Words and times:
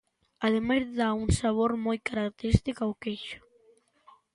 Ademais, 0.47 0.83
dá 0.99 1.09
un 1.23 1.29
sabor 1.41 1.71
moi 1.85 1.97
característico 2.09 2.81
ao 2.83 2.93
queixo. 3.03 3.39